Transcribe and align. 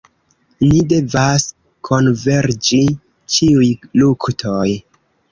Ni 0.69 0.77
devas 0.91 1.43
konverĝi 1.89 2.79
ĉiuj 3.35 3.67
luktoj. 4.03 4.65